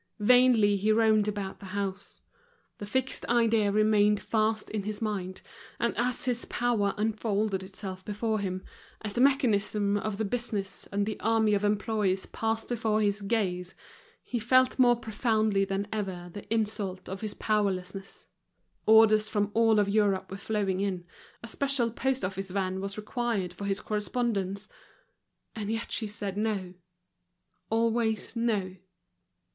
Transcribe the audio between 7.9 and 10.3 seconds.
before him, as the mechanism of the